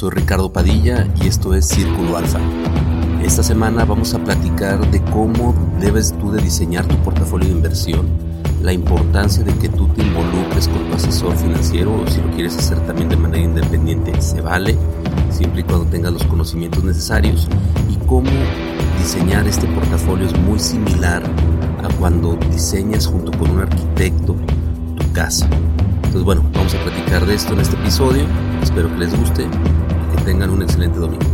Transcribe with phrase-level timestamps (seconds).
[0.00, 2.40] Soy Ricardo Padilla y esto es Círculo Alfa.
[3.22, 8.06] Esta semana vamos a platicar de cómo debes tú de diseñar tu portafolio de inversión,
[8.62, 12.56] la importancia de que tú te involucres con tu asesor financiero o si lo quieres
[12.56, 14.74] hacer también de manera independiente, se vale,
[15.28, 17.46] siempre y cuando tengas los conocimientos necesarios
[17.90, 18.30] y cómo
[18.96, 21.22] diseñar este portafolio es muy similar
[21.84, 24.34] a cuando diseñas junto con un arquitecto
[24.96, 25.46] tu casa.
[25.96, 28.24] Entonces bueno, vamos a platicar de esto en este episodio.
[28.62, 29.46] Espero que les guste
[30.24, 31.24] tengan un excelente domingo.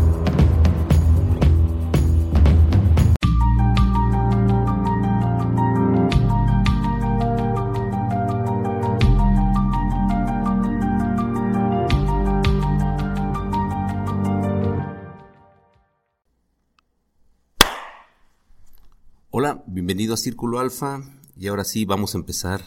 [19.30, 21.02] Hola, bienvenido a Círculo Alfa
[21.37, 22.62] y ahora sí vamos a empezar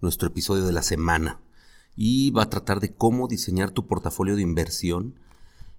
[0.00, 1.40] nuestro episodio de la semana
[1.94, 5.18] y va a tratar de cómo diseñar tu portafolio de inversión.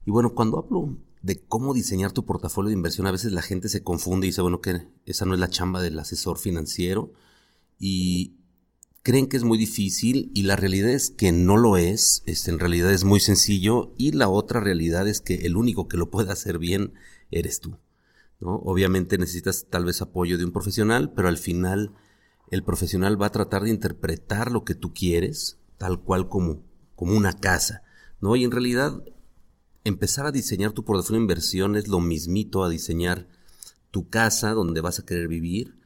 [0.07, 3.67] Y bueno, cuando hablo de cómo diseñar tu portafolio de inversión, a veces la gente
[3.67, 7.11] se confunde y dice, bueno, que esa no es la chamba del asesor financiero
[7.77, 8.37] y
[9.03, 12.59] creen que es muy difícil y la realidad es que no lo es, este, en
[12.59, 16.31] realidad es muy sencillo y la otra realidad es que el único que lo puede
[16.31, 16.93] hacer bien
[17.29, 17.77] eres tú.
[18.39, 18.55] ¿no?
[18.63, 21.91] Obviamente necesitas tal vez apoyo de un profesional, pero al final
[22.49, 26.63] el profesional va a tratar de interpretar lo que tú quieres, tal cual como,
[26.95, 27.83] como una casa,
[28.21, 28.37] ¿no?
[28.37, 29.03] Y en realidad,
[29.87, 33.27] empezar a diseñar tu portafolio de inversión es lo mismito a diseñar
[33.89, 35.79] tu casa donde vas a querer vivir,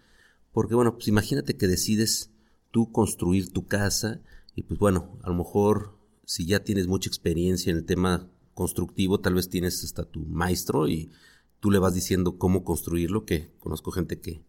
[0.52, 2.32] porque bueno, pues imagínate que decides
[2.72, 4.22] tú construir tu casa
[4.56, 9.20] y pues bueno, a lo mejor si ya tienes mucha experiencia en el tema constructivo,
[9.20, 11.12] tal vez tienes hasta tu maestro y
[11.60, 14.44] tú le vas diciendo cómo construirlo, que conozco gente que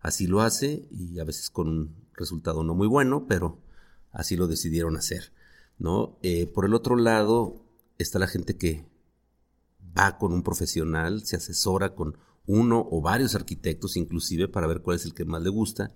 [0.00, 3.60] así lo hace y a veces con un resultado no muy bueno, pero
[4.10, 5.32] así lo decidieron hacer,
[5.78, 6.18] ¿no?
[6.22, 7.64] Eh, por el otro lado
[7.98, 8.84] está la gente que
[9.96, 12.16] va con un profesional, se asesora con
[12.46, 15.92] uno o varios arquitectos inclusive para ver cuál es el que más le gusta.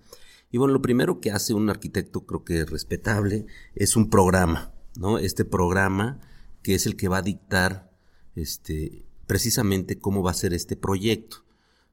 [0.51, 5.17] Y bueno, lo primero que hace un arquitecto creo que respetable es un programa, ¿no?
[5.17, 6.19] Este programa
[6.61, 7.91] que es el que va a dictar
[8.35, 11.45] este precisamente cómo va a ser este proyecto,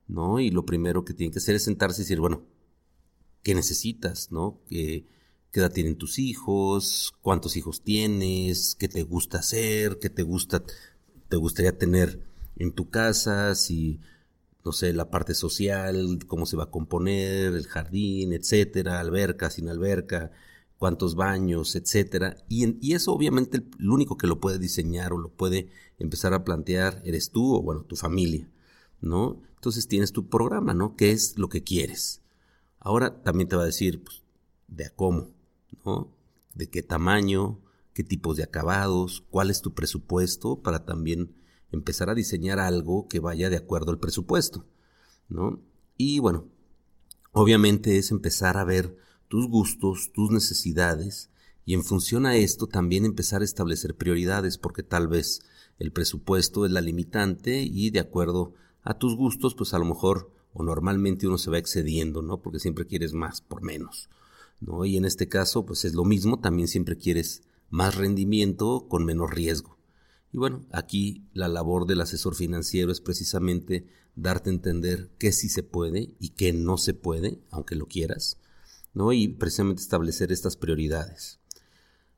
[0.09, 0.41] ¿no?
[0.41, 2.43] Y lo primero que tiene que hacer es sentarse y decir, bueno,
[3.45, 4.61] ¿qué necesitas, no?
[4.69, 5.07] ¿Qué,
[5.53, 10.65] qué edad tienen tus hijos, cuántos hijos tienes, qué te gusta hacer, qué te gusta,
[11.29, 12.21] te gustaría tener
[12.57, 14.01] en tu casa, si,
[14.65, 19.69] no sé, la parte social, cómo se va a componer, el jardín, etcétera, alberca, sin
[19.69, 20.33] alberca,
[20.79, 22.37] cuántos baños, etcétera.
[22.49, 27.03] Y, eso obviamente el único que lo puede diseñar o lo puede empezar a plantear
[27.05, 28.49] eres tú o bueno, tu familia,
[29.01, 29.41] ¿no?
[29.57, 30.97] Entonces tienes tu programa, ¿no?
[30.97, 32.23] ¿Qué es lo que quieres?
[32.81, 34.23] Ahora también te va a decir, pues,
[34.69, 35.31] de a cómo.
[35.85, 36.09] ¿no?
[36.55, 37.59] De qué tamaño,
[37.99, 41.35] qué tipos de acabados, cuál es tu presupuesto para también
[41.73, 44.65] empezar a diseñar algo que vaya de acuerdo al presupuesto,
[45.29, 45.61] ¿no?
[45.97, 46.47] Y bueno,
[47.33, 51.31] obviamente es empezar a ver tus gustos, tus necesidades
[51.65, 55.41] y en función a esto también empezar a establecer prioridades porque tal vez
[55.81, 58.55] el presupuesto es la limitante y de acuerdo
[58.85, 62.43] a tus gustos pues a lo mejor o normalmente uno se va excediendo, ¿no?
[62.43, 64.09] Porque siempre quieres más por menos.
[64.61, 64.85] ¿no?
[64.85, 69.31] Y en este caso, pues es lo mismo, también siempre quieres más rendimiento con menos
[69.31, 69.79] riesgo.
[70.33, 75.49] Y bueno, aquí la labor del asesor financiero es precisamente darte a entender qué sí
[75.49, 78.39] se puede y qué no se puede, aunque lo quieras,
[78.95, 79.13] ¿no?
[79.13, 81.39] Y precisamente establecer estas prioridades.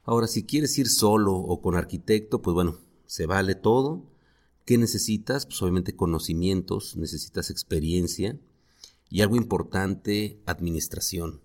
[0.04, 4.06] Ahora, si quieres ir solo o con arquitecto, pues bueno, se vale todo.
[4.64, 5.46] ¿Qué necesitas?
[5.46, 8.38] Pues obviamente conocimientos, necesitas experiencia
[9.08, 11.40] y algo importante, administración.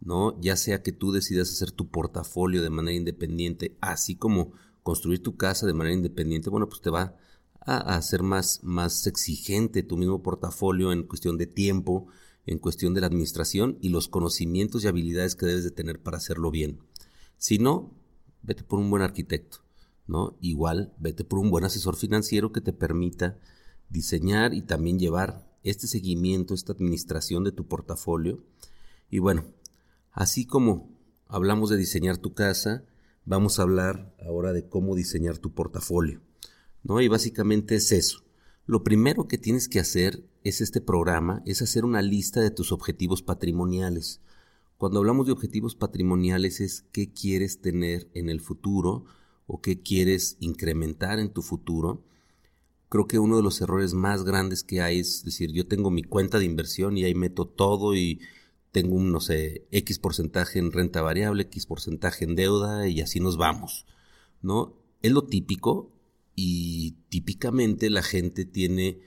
[0.00, 0.40] ¿No?
[0.40, 4.52] Ya sea que tú decidas hacer tu portafolio de manera independiente, así como
[4.82, 7.16] construir tu casa de manera independiente, bueno, pues te va
[7.60, 12.06] a hacer más, más exigente tu mismo portafolio en cuestión de tiempo,
[12.46, 16.18] en cuestión de la administración y los conocimientos y habilidades que debes de tener para
[16.18, 16.78] hacerlo bien.
[17.38, 17.92] Si no,
[18.42, 19.58] vete por un buen arquitecto,
[20.06, 20.36] ¿no?
[20.40, 23.38] Igual, vete por un buen asesor financiero que te permita
[23.88, 28.44] diseñar y también llevar este seguimiento, esta administración de tu portafolio.
[29.10, 29.44] Y bueno,
[30.16, 30.88] Así como
[31.28, 32.86] hablamos de diseñar tu casa,
[33.26, 36.22] vamos a hablar ahora de cómo diseñar tu portafolio.
[36.82, 37.02] ¿no?
[37.02, 38.24] Y básicamente es eso.
[38.64, 42.72] Lo primero que tienes que hacer es este programa, es hacer una lista de tus
[42.72, 44.22] objetivos patrimoniales.
[44.78, 49.04] Cuando hablamos de objetivos patrimoniales es qué quieres tener en el futuro
[49.46, 52.06] o qué quieres incrementar en tu futuro.
[52.88, 56.04] Creo que uno de los errores más grandes que hay es decir, yo tengo mi
[56.04, 58.18] cuenta de inversión y ahí meto todo y
[58.76, 63.20] tengo un, no sé, X porcentaje en renta variable, X porcentaje en deuda y así
[63.20, 63.86] nos vamos,
[64.42, 64.74] ¿no?
[65.00, 65.96] Es lo típico,
[66.34, 69.00] y típicamente la gente tiene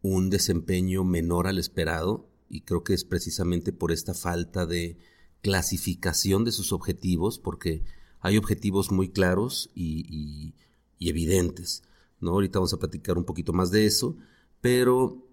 [0.00, 4.96] un desempeño menor al esperado y creo que es precisamente por esta falta de
[5.42, 7.82] clasificación de sus objetivos, porque
[8.20, 10.54] hay objetivos muy claros y,
[11.00, 11.82] evidentes.
[12.20, 12.30] ¿no?
[12.30, 14.16] Ahorita vamos a platicar un poquito más de eso,
[14.60, 15.23] pero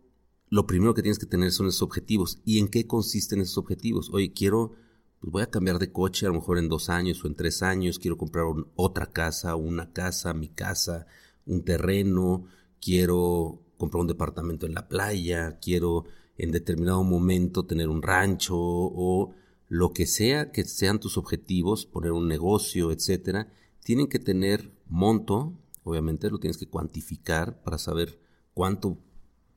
[0.51, 2.41] lo primero que tienes que tener son esos objetivos.
[2.43, 4.09] ¿Y en qué consisten esos objetivos?
[4.11, 4.73] Oye, quiero,
[5.21, 7.63] pues voy a cambiar de coche a lo mejor en dos años o en tres
[7.63, 8.45] años, quiero comprar
[8.75, 11.07] otra casa, una casa, mi casa,
[11.45, 12.43] un terreno,
[12.81, 16.03] quiero comprar un departamento en la playa, quiero
[16.37, 19.33] en determinado momento tener un rancho o
[19.69, 23.53] lo que sea que sean tus objetivos, poner un negocio, etcétera,
[23.85, 28.19] tienen que tener monto, obviamente lo tienes que cuantificar para saber
[28.53, 28.97] cuánto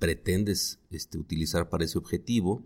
[0.04, 2.62] pretendes este, utilizar para ese objetivo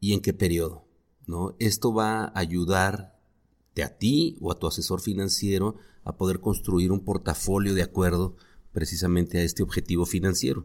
[0.00, 0.86] y en qué periodo.
[1.26, 1.54] ¿no?
[1.58, 7.04] Esto va a ayudarte a ti o a tu asesor financiero a poder construir un
[7.04, 8.34] portafolio de acuerdo
[8.72, 10.64] precisamente a este objetivo financiero.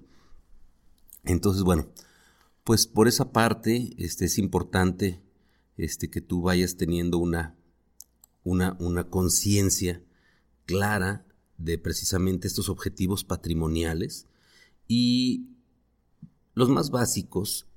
[1.25, 1.89] Entonces, bueno,
[2.63, 5.21] pues por esa parte este, es importante
[5.75, 7.57] este, que tú vayas teniendo una,
[8.45, 10.01] una, una conciencia
[10.65, 11.25] clara
[11.57, 14.27] de precisamente estos objetivos patrimoniales
[14.87, 15.52] y
[16.53, 17.67] los más básicos,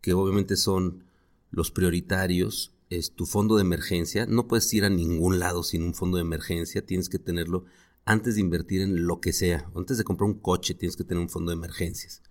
[0.00, 1.04] que obviamente son
[1.50, 4.26] los prioritarios, es tu fondo de emergencia.
[4.26, 7.64] No puedes ir a ningún lado sin un fondo de emergencia, tienes que tenerlo
[8.04, 9.70] antes de invertir en lo que sea.
[9.74, 12.22] Antes de comprar un coche tienes que tener un fondo de emergencias.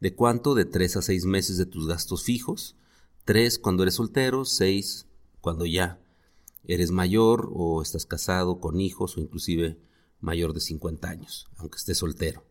[0.00, 0.54] ¿De cuánto?
[0.54, 2.76] De tres a seis meses de tus gastos fijos
[3.24, 5.06] Tres cuando eres soltero, seis
[5.40, 6.00] cuando ya
[6.66, 9.78] eres mayor o estás casado con hijos o inclusive
[10.20, 12.44] mayor de 50 años, aunque estés soltero.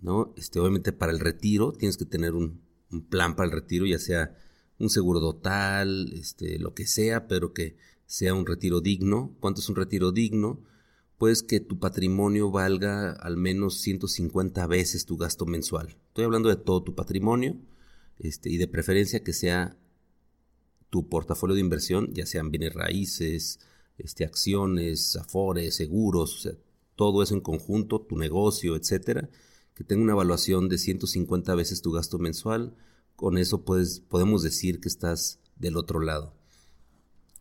[0.00, 0.32] ¿No?
[0.36, 2.60] Este, obviamente para el retiro tienes que tener un,
[3.08, 4.36] plan para el retiro, ya sea
[4.78, 7.76] un seguro total, este, lo que sea, pero que
[8.06, 9.36] sea un retiro digno.
[9.38, 10.60] ¿Cuánto es un retiro digno?
[11.16, 15.96] Pues que tu patrimonio valga al menos 150 veces tu gasto mensual.
[16.08, 17.56] Estoy hablando de todo tu patrimonio
[18.18, 19.76] este, y de preferencia que sea
[20.90, 23.60] tu portafolio de inversión, ya sean bienes raíces,
[23.96, 26.48] este, acciones, afores, seguros,
[26.96, 29.30] todo eso en conjunto, tu negocio, etcétera,
[29.80, 32.76] que tenga una evaluación de 150 veces tu gasto mensual,
[33.16, 36.34] con eso puedes, podemos decir que estás del otro lado.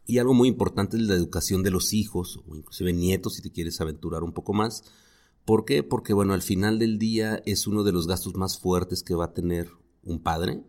[0.05, 3.51] Y algo muy importante es la educación de los hijos, o inclusive nietos, si te
[3.51, 4.85] quieres aventurar un poco más.
[5.43, 5.83] ¿Por qué?
[5.83, 9.25] Porque, bueno, al final del día es uno de los gastos más fuertes que va
[9.25, 9.71] a tener
[10.03, 10.63] un padre.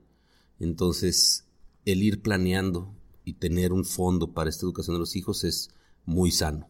[0.58, 1.46] Entonces,
[1.84, 5.70] el ir planeando y tener un fondo para esta educación de los hijos es
[6.04, 6.68] muy sano.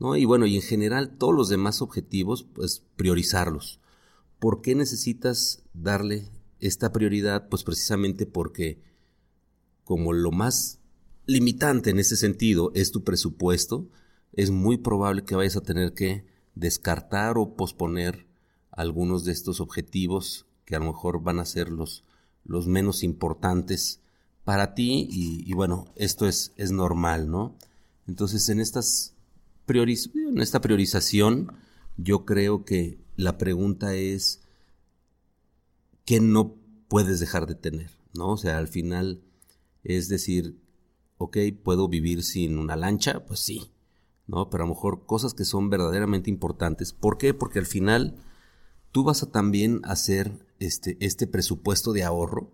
[0.00, 0.16] ¿no?
[0.16, 3.78] Y bueno, y en general todos los demás objetivos, pues priorizarlos.
[4.42, 6.28] ¿Por qué necesitas darle
[6.58, 7.48] esta prioridad?
[7.48, 8.82] Pues precisamente porque
[9.84, 10.80] como lo más
[11.26, 13.88] limitante en ese sentido es tu presupuesto,
[14.32, 18.26] es muy probable que vayas a tener que descartar o posponer
[18.72, 22.02] algunos de estos objetivos que a lo mejor van a ser los,
[22.44, 24.00] los menos importantes
[24.42, 27.56] para ti y, bueno, esto es, es, normal, ¿no?
[28.08, 29.14] Entonces, en, estas
[29.68, 31.52] en esta priorización,
[31.96, 34.42] yo creo que la pregunta es,
[36.04, 36.56] ¿qué no
[36.88, 37.90] puedes dejar de tener?
[38.14, 38.32] ¿No?
[38.32, 39.22] O sea, al final
[39.84, 40.58] es decir,
[41.18, 43.24] ok, ¿puedo vivir sin una lancha?
[43.24, 43.70] Pues sí,
[44.26, 44.50] ¿no?
[44.50, 46.92] Pero a lo mejor cosas que son verdaderamente importantes.
[46.92, 47.34] ¿Por qué?
[47.34, 48.16] Porque al final
[48.92, 52.52] tú vas a también hacer este, este presupuesto de ahorro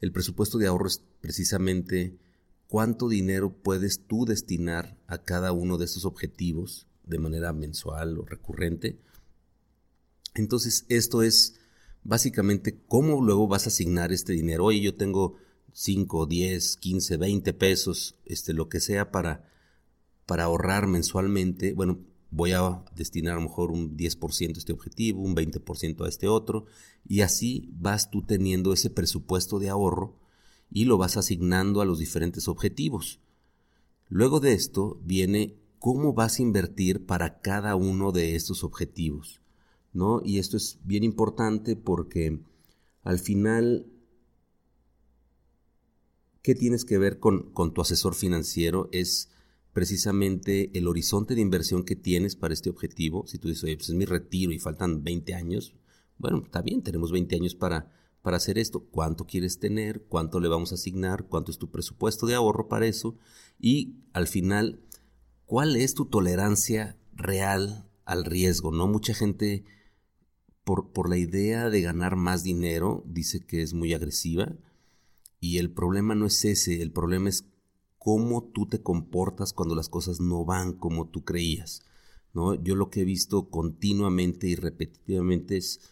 [0.00, 2.18] el presupuesto de ahorro es precisamente
[2.68, 8.24] cuánto dinero puedes tú destinar a cada uno de esos objetivos de manera mensual o
[8.24, 8.98] recurrente.
[10.36, 11.56] Entonces, esto es
[12.04, 14.66] básicamente cómo luego vas a asignar este dinero.
[14.66, 15.36] Oye, yo tengo
[15.72, 19.50] 5, 10, 15, 20 pesos, este, lo que sea para,
[20.24, 21.74] para ahorrar mensualmente.
[21.74, 21.98] Bueno,
[22.30, 26.28] voy a destinar a lo mejor un 10% a este objetivo, un 20% a este
[26.28, 26.66] otro,
[27.06, 30.18] y así vas tú teniendo ese presupuesto de ahorro
[30.70, 33.20] y lo vas asignando a los diferentes objetivos.
[34.08, 39.40] Luego de esto viene cómo vas a invertir para cada uno de estos objetivos,
[39.96, 40.20] ¿no?
[40.24, 42.38] Y esto es bien importante porque
[43.02, 43.86] al final,
[46.42, 48.88] ¿qué tienes que ver con, con tu asesor financiero?
[48.92, 49.30] Es
[49.72, 53.26] precisamente el horizonte de inversión que tienes para este objetivo.
[53.26, 55.74] Si tú dices, oye, pues es mi retiro y faltan 20 años,
[56.18, 58.80] bueno, está bien, tenemos 20 años para, para hacer esto.
[58.90, 60.02] ¿Cuánto quieres tener?
[60.08, 61.26] ¿Cuánto le vamos a asignar?
[61.28, 63.16] ¿Cuánto es tu presupuesto de ahorro para eso?
[63.60, 64.80] Y al final,
[65.44, 68.72] ¿cuál es tu tolerancia real al riesgo?
[68.72, 69.64] No mucha gente,
[70.66, 74.56] por, por la idea de ganar más dinero, dice que es muy agresiva.
[75.38, 77.46] Y el problema no es ese, el problema es
[77.98, 81.82] cómo tú te comportas cuando las cosas no van como tú creías.
[82.34, 82.60] ¿no?
[82.60, 85.82] Yo lo que he visto continuamente y repetitivamente es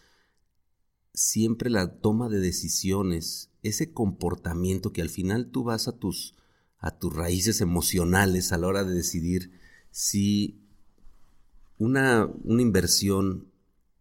[1.12, 6.34] siempre la toma de decisiones, ese comportamiento que al final tú vas a tus,
[6.80, 9.52] a tus raíces emocionales a la hora de decidir
[9.92, 10.66] si
[11.78, 13.53] una, una inversión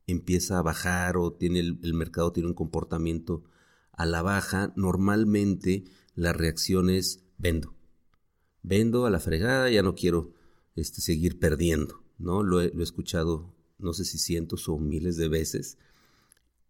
[0.07, 3.43] empieza a bajar o tiene el, mercado tiene un comportamiento
[3.91, 5.83] a la baja, normalmente
[6.15, 7.75] la reacción es vendo.
[8.61, 10.33] Vendo a la fregada, ya no quiero
[10.75, 12.43] este, seguir perdiendo, ¿no?
[12.43, 15.77] Lo he, lo he escuchado no sé si cientos o miles de veces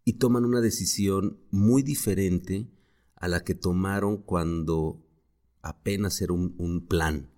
[0.04, 2.68] y toman una decisión muy diferente
[3.16, 5.02] a la que tomaron cuando
[5.62, 7.30] apenas era un, plan,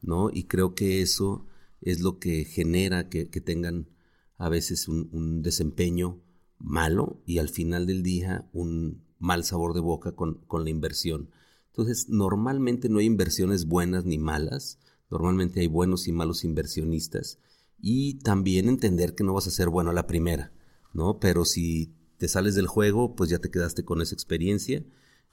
[0.00, 0.30] ¿no?
[0.32, 1.46] Y creo que eso
[1.82, 3.88] es lo que genera que, tengan
[4.36, 6.20] a veces un, desempeño
[6.58, 11.30] malo y al final del día un mal sabor de boca con, con la inversión.
[11.68, 14.78] Entonces, normalmente no hay inversiones buenas ni malas,
[15.10, 17.38] normalmente hay buenos y malos inversionistas
[17.80, 20.52] y también entender que no vas a ser bueno a la primera,
[20.92, 21.18] ¿no?
[21.18, 24.84] Pero si te sales del juego, pues ya te quedaste con esa experiencia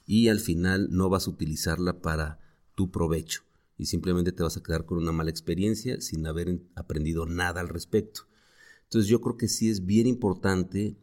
[0.06, 2.40] y al final no vas a utilizarla para
[2.74, 3.42] tu provecho
[3.78, 7.68] y simplemente te vas a quedar con una mala experiencia sin haber aprendido nada al
[7.68, 8.22] respecto.
[8.92, 10.98] Entonces yo creo que sí es bien importante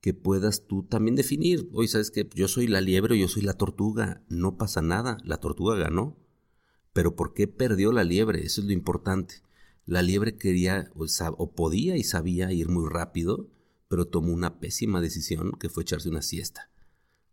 [0.00, 3.42] que puedas tú también definir, hoy sabes que yo soy la liebre o yo soy
[3.42, 6.16] la tortuga, no pasa nada, la tortuga ganó,
[6.92, 8.44] pero ¿por qué perdió la liebre?
[8.44, 9.42] Eso es lo importante.
[9.86, 11.04] La liebre quería o,
[11.36, 13.48] o podía y sabía ir muy rápido,
[13.88, 16.70] pero tomó una pésima decisión que fue echarse una siesta.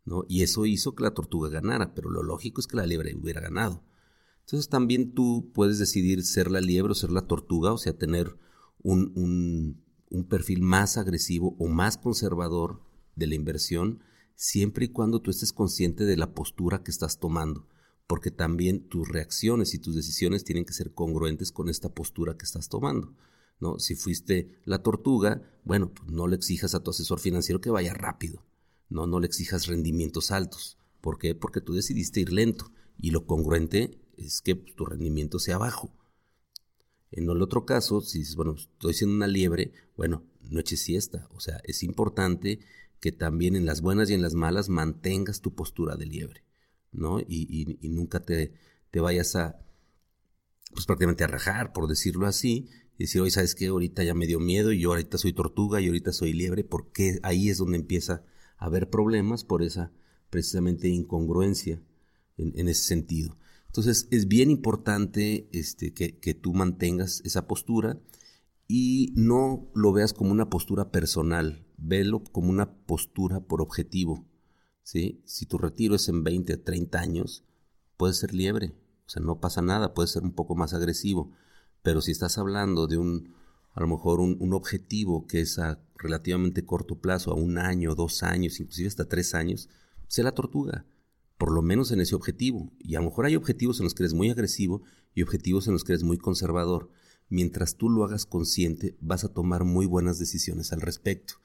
[0.05, 0.25] ¿no?
[0.27, 3.41] Y eso hizo que la tortuga ganara, pero lo lógico es que la liebre hubiera
[3.41, 3.83] ganado.
[4.39, 8.35] Entonces también tú puedes decidir ser la liebre o ser la tortuga, o sea, tener
[8.81, 12.81] un, un, un perfil más agresivo o más conservador
[13.15, 14.01] de la inversión,
[14.35, 17.67] siempre y cuando tú estés consciente de la postura que estás tomando,
[18.07, 22.45] porque también tus reacciones y tus decisiones tienen que ser congruentes con esta postura que
[22.45, 23.15] estás tomando.
[23.59, 23.77] ¿no?
[23.77, 27.93] Si fuiste la tortuga, bueno, pues no le exijas a tu asesor financiero que vaya
[27.93, 28.45] rápido,
[28.87, 29.05] ¿no?
[29.05, 30.77] No le exijas rendimientos altos.
[31.01, 31.35] ¿Por qué?
[31.35, 35.93] Porque tú decidiste ir lento y lo congruente es que tu rendimiento sea bajo.
[37.11, 41.27] En el otro caso, si dices, bueno, estoy siendo una liebre, bueno, no eches siesta.
[41.31, 42.59] O sea, es importante
[42.99, 46.43] que también en las buenas y en las malas mantengas tu postura de liebre,
[46.91, 47.19] ¿no?
[47.19, 48.53] Y, y nunca te,
[48.91, 49.59] te vayas a,
[50.73, 53.67] pues prácticamente a rajar, por decirlo así, y decir, oye, ¿sabes qué?
[53.67, 57.19] Ahorita ya me dio miedo y yo ahorita soy tortuga y ahorita soy liebre, porque
[57.23, 58.23] ahí es donde empieza
[58.57, 59.91] a haber problemas por esa
[60.29, 61.81] precisamente incongruencia
[62.37, 63.37] en, ese sentido.
[63.69, 67.99] Entonces es bien importante este, que, que, tú mantengas esa postura
[68.67, 74.27] y no lo veas como una postura personal, velo como una postura por objetivo.
[74.83, 75.21] ¿sí?
[75.25, 77.45] Si tu retiro es en 20 o 30 años,
[77.97, 78.73] puedes ser liebre,
[79.05, 81.31] o sea, no pasa nada, puedes ser un poco más agresivo
[81.81, 83.33] pero si estás hablando de un,
[83.73, 88.23] a lo mejor un, objetivo que es a relativamente corto plazo, a un año, dos
[88.23, 89.69] años, inclusive hasta tres años,
[90.07, 90.85] sé la tortuga,
[91.39, 92.69] por lo menos en ese objetivo.
[92.79, 94.83] Y a lo mejor hay objetivos en los que eres muy agresivo
[95.15, 96.91] y objetivos en los que eres muy conservador.
[97.29, 101.35] Mientras tú lo hagas consciente, vas a tomar muy buenas decisiones al respecto.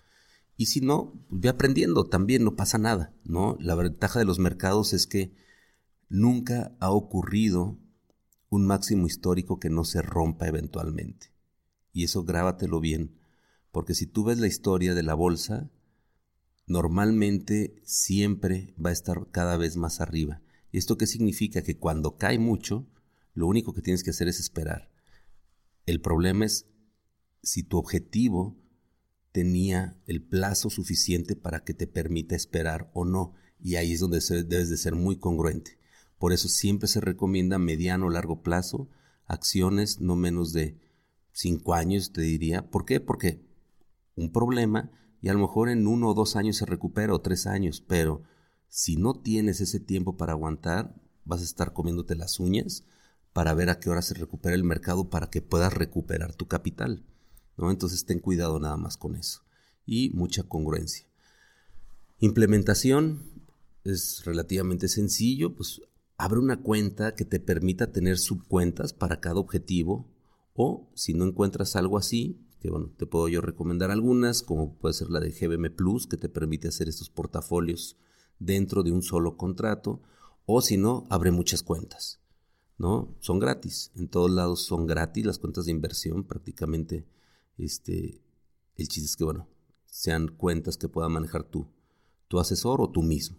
[0.56, 3.56] Y si no, ve aprendiendo, también no pasa nada, ¿no?
[3.60, 5.32] La ventaja de los mercados es que
[6.08, 7.78] nunca ha ocurrido
[8.50, 11.32] un máximo histórico que no se rompa eventualmente.
[11.92, 13.14] Y eso grábatelo bien,
[13.70, 15.70] porque si tú ves la historia de la bolsa,
[16.66, 20.42] normalmente siempre va a estar cada vez más arriba.
[20.73, 21.62] ¿Y esto qué significa?
[21.62, 22.87] Que cuando cae mucho,
[23.35, 24.90] lo único que tienes que hacer es esperar.
[25.87, 26.66] El problema es
[27.42, 28.56] si tu objetivo
[29.33, 33.35] tenía el plazo suficiente para que te permita esperar o no.
[33.61, 35.78] Y ahí es donde debes de ser muy congruente.
[36.18, 38.88] Por eso siempre se recomienda mediano o largo plazo,
[39.26, 40.78] acciones no menos de
[41.33, 42.71] cinco años, te diría.
[42.71, 43.00] ¿Por qué?
[43.00, 43.44] Porque
[44.14, 44.90] un problema
[45.25, 48.25] y a lo mejor en uno o dos años se recupera o tres años, pero
[48.69, 52.85] si no tienes ese tiempo para aguantar, vas a estar comiéndote las uñas
[53.33, 57.07] para ver a qué hora se recupera el mercado para que puedas recuperar tu capital.
[57.57, 57.71] ¿no?
[57.71, 59.40] Entonces ten cuidado nada más con eso.
[59.87, 61.07] Y mucha congruencia.
[62.19, 63.23] Implementación
[63.83, 65.81] es relativamente sencillo, pues
[66.19, 70.07] abre una cuenta que te permita tener subcuentas para cada objetivo
[70.52, 74.94] o si no encuentras algo así, que bueno, te puedo yo recomendar algunas, como puede
[74.94, 77.99] ser la de GBM Plus, que te permite hacer estos portafolios
[78.38, 80.00] dentro de un solo contrato,
[80.47, 82.23] o si no, abre muchas cuentas,
[82.78, 83.14] ¿no?
[83.21, 87.06] Son gratis, en todos lados son gratis las cuentas de inversión, prácticamente,
[87.59, 88.23] este,
[88.76, 89.47] el chiste es que, bueno,
[89.85, 91.66] sean cuentas que pueda manejar tú,
[92.28, 93.37] tu asesor o tú mismo,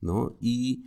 [0.00, 0.38] ¿no?
[0.40, 0.86] Y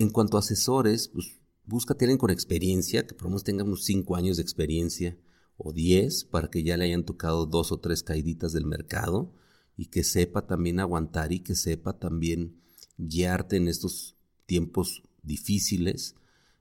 [0.00, 4.16] en cuanto a asesores, pues busca tener con experiencia, que por lo menos unos 5
[4.16, 5.16] años de experiencia
[5.56, 9.32] o 10 para que ya le hayan tocado dos o tres caíditas del mercado
[9.76, 12.60] y que sepa también aguantar y que sepa también
[12.96, 16.16] guiarte en estos tiempos difíciles.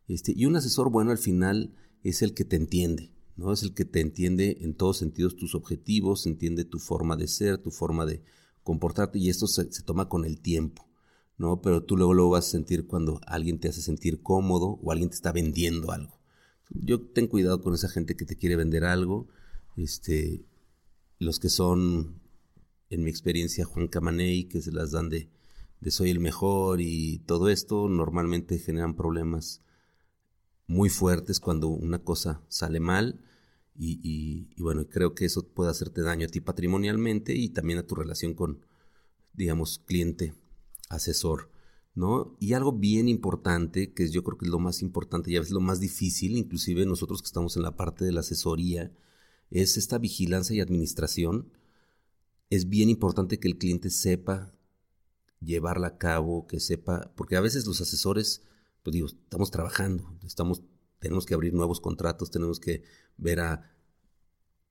[0.08, 1.74] Este, y un asesor bueno al final
[2.04, 3.54] es el que te entiende, ¿no?
[3.54, 7.58] Es el que te entiende en todos sentidos tus objetivos, entiende tu forma de ser,
[7.58, 8.22] tu forma de
[8.64, 10.88] comportarte y esto se, toma con el tiempo,
[11.38, 11.62] ¿no?
[11.62, 15.10] Pero tú luego lo vas a sentir cuando alguien te hace sentir cómodo o alguien
[15.10, 16.20] te está vendiendo algo.
[16.74, 19.28] Yo ten cuidado con esa gente que te quiere vender algo,
[19.78, 20.44] este,
[21.20, 22.22] los que son,
[22.90, 25.30] en mi experiencia, Juan Camaney, que se las dan de,
[25.82, 29.62] de soy el mejor y todo esto, normalmente generan problemas
[30.68, 33.20] muy fuertes cuando una cosa sale mal.
[33.76, 37.96] Y, bueno, creo que eso puede hacerte daño a ti patrimonialmente y también a tu
[37.96, 38.66] relación con,
[39.34, 40.36] digamos, cliente,
[40.90, 41.50] asesor,
[41.96, 42.36] ¿no?
[42.40, 45.54] Y algo bien importante, que yo creo que es lo más importante y a veces
[45.54, 48.92] lo más difícil, inclusive nosotros que estamos en la parte de la asesoría,
[49.50, 51.52] es esta vigilancia y administración.
[52.50, 54.54] Es bien importante que el cliente sepa
[55.40, 58.44] llevarla a cabo, que sepa, porque a veces los asesores
[58.84, 60.62] pues digo, estamos trabajando, estamos,
[61.00, 62.84] tenemos que abrir nuevos contratos, tenemos que
[63.18, 63.72] ver a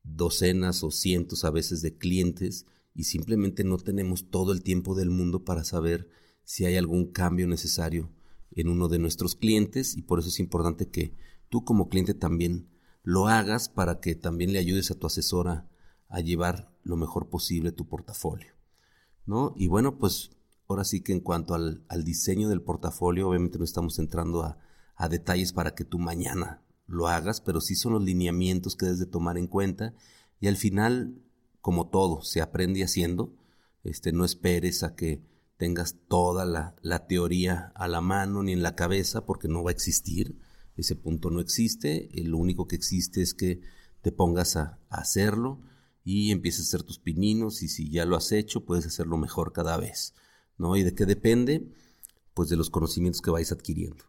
[0.05, 5.09] docenas o cientos a veces de clientes y simplemente no tenemos todo el tiempo del
[5.09, 6.11] mundo para saber
[6.45, 8.11] si hay algún cambio necesario
[8.51, 11.15] en uno de nuestros clientes y por eso es importante que
[11.49, 12.69] tú como cliente también
[13.03, 15.69] lo hagas para que también le ayudes a tu asesora
[16.09, 18.53] a llevar lo mejor posible tu portafolio.
[19.25, 19.55] ¿No?
[19.57, 20.33] Y bueno, pues
[20.73, 24.59] Ahora sí que en cuanto al, diseño del portafolio, obviamente no estamos entrando a,
[25.11, 29.07] detalles para que tú mañana lo hagas, pero sí son los lineamientos que debes de
[29.07, 29.95] tomar en cuenta
[30.41, 31.21] y al final,
[31.61, 33.35] como todo, se aprende haciendo.
[33.85, 35.21] Este, no esperes a que
[35.57, 39.75] tengas toda la, teoría a la mano ni en la cabeza porque no va a
[39.75, 40.39] existir.
[40.77, 42.09] Ese punto no existe.
[42.15, 43.61] Lo único que existe es que
[44.01, 45.61] te pongas a, a hacerlo
[46.05, 49.53] y empieces a hacer tus pininos y si ya lo has hecho puedes hacerlo mejor
[49.53, 50.15] cada vez.
[50.59, 50.77] ¿no?
[50.77, 51.73] ¿Y de qué depende?
[52.35, 54.05] Pues de los conocimientos que vais adquiriendo.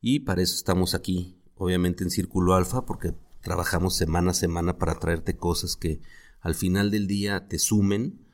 [0.00, 4.98] Y para eso estamos aquí, obviamente en Círculo Alfa, porque trabajamos semana a semana para
[4.98, 6.00] traerte cosas que
[6.40, 8.25] al final del día te sumen,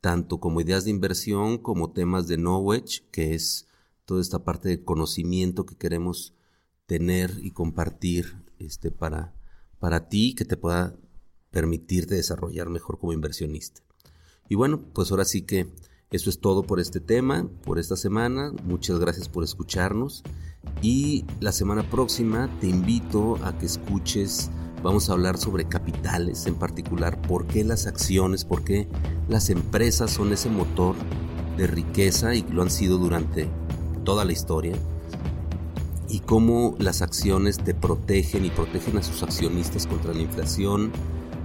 [0.00, 3.66] tanto como ideas de inversión como temas de knowledge, que es
[4.04, 6.34] toda esta parte de conocimiento que queremos
[6.86, 9.34] tener y compartir este, para,
[9.78, 10.96] para ti, que te pueda
[11.50, 13.82] permitirte desarrollar mejor como inversionista.
[14.48, 15.68] Y bueno, pues ahora sí que
[16.10, 18.52] eso es todo por este tema, por esta semana.
[18.64, 20.24] Muchas gracias por escucharnos.
[20.82, 24.50] Y la semana próxima te invito a que escuches,
[24.82, 28.88] vamos a hablar sobre capitales, en particular por qué las acciones, por qué
[29.30, 30.96] las empresas son ese motor
[31.56, 33.48] de riqueza y lo han sido durante
[34.04, 34.74] toda la historia.
[36.08, 40.90] Y cómo las acciones te protegen y protegen a sus accionistas contra la inflación,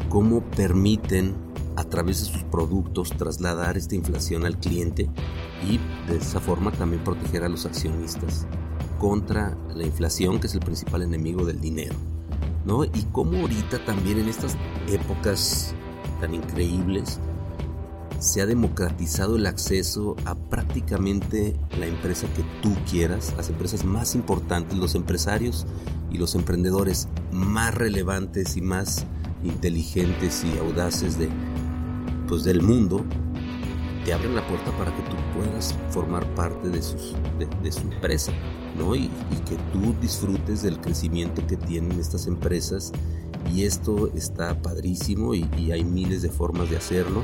[0.10, 1.36] cómo permiten
[1.76, 5.08] a través de sus productos trasladar esta inflación al cliente
[5.70, 5.78] y
[6.10, 8.48] de esa forma también proteger a los accionistas
[8.98, 11.94] contra la inflación que es el principal enemigo del dinero.
[12.66, 12.84] ¿no?
[12.84, 15.76] Y cómo ahorita también en estas épocas
[16.20, 17.20] tan increíbles
[18.20, 24.16] se ha democratizado el acceso a prácticamente la empresa que tú quieras, las empresas más
[24.16, 25.66] importantes, los empresarios
[26.12, 29.06] y los emprendedores más relevantes y más
[29.44, 31.30] inteligentes y audaces de,
[32.28, 33.06] pues, del mundo,
[34.06, 38.32] te abren la puerta para que tú puedas formar parte de, su empresa,
[38.78, 38.96] ¿no?
[38.96, 39.10] Y,
[39.48, 42.92] que tú disfrutes del crecimiento que tienen estas empresas.
[43.54, 47.24] Y esto está padrísimo y, hay miles de formas de hacerlo.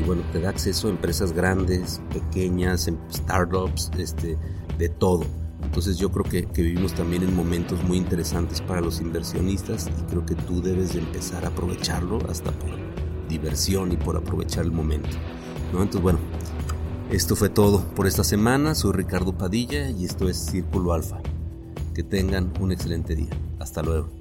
[0.00, 4.36] Y bueno, te da acceso a empresas grandes, pequeñas, em, startups, este,
[4.78, 5.24] de todo.
[5.62, 10.24] Entonces yo creo que, vivimos también en momentos muy interesantes para los inversionistas y creo
[10.24, 12.70] que tú debes de empezar a aprovecharlo hasta por
[13.28, 15.10] diversión y por aprovechar el momento.
[15.70, 16.18] Entonces, bueno,
[17.10, 18.74] esto fue todo por esta semana.
[18.74, 21.18] Soy Ricardo Padilla y esto es Círculo Alfa.
[21.94, 23.30] Que tengan un excelente día.
[23.58, 24.17] Hasta luego.